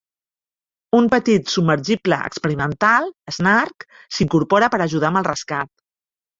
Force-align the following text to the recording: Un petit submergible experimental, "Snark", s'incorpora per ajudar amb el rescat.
Un 0.99 1.09
petit 1.11 1.51
submergible 1.55 2.19
experimental, 2.31 3.11
"Snark", 3.37 3.89
s'incorpora 4.17 4.75
per 4.77 4.83
ajudar 4.91 5.15
amb 5.15 5.25
el 5.25 5.33
rescat. 5.33 5.75